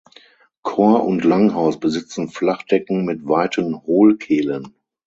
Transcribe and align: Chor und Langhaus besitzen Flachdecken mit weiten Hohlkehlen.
Chor 0.63 1.05
und 1.05 1.23
Langhaus 1.25 1.79
besitzen 1.79 2.27
Flachdecken 2.29 3.05
mit 3.05 3.27
weiten 3.27 3.83
Hohlkehlen. 3.83 4.73